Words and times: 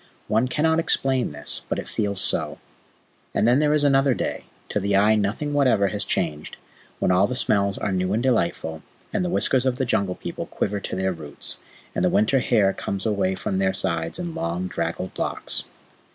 One 0.27 0.47
cannot 0.47 0.79
explain 0.79 1.31
this, 1.31 1.61
but 1.69 1.77
it 1.77 1.87
feels 1.87 2.19
so. 2.19 2.57
Then 3.33 3.59
there 3.59 3.71
is 3.71 3.83
another 3.83 4.15
day 4.15 4.45
to 4.69 4.79
the 4.79 4.95
eye 4.97 5.13
nothing 5.13 5.53
whatever 5.53 5.89
has 5.89 6.03
changed 6.03 6.57
when 6.97 7.11
all 7.11 7.27
the 7.27 7.35
smells 7.35 7.77
are 7.77 7.91
new 7.91 8.11
and 8.11 8.23
delightful, 8.23 8.81
and 9.13 9.23
the 9.23 9.29
whiskers 9.29 9.67
of 9.67 9.75
the 9.75 9.85
Jungle 9.85 10.15
People 10.15 10.47
quiver 10.47 10.79
to 10.79 10.95
their 10.95 11.11
roots, 11.13 11.59
and 11.93 12.03
the 12.03 12.09
winter 12.09 12.39
hair 12.39 12.73
comes 12.73 13.05
away 13.05 13.35
from 13.35 13.59
their 13.59 13.73
sides 13.73 14.17
in 14.17 14.33
long, 14.33 14.65
draggled 14.65 15.19
locks. 15.19 15.65